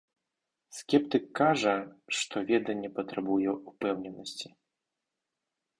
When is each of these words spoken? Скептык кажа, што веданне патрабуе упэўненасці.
Скептык 0.77 1.25
кажа, 1.39 1.75
што 2.21 2.35
веданне 2.49 2.89
патрабуе 2.97 3.51
упэўненасці. 3.69 4.47